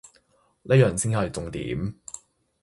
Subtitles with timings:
[0.63, 1.93] 呢樣先係重點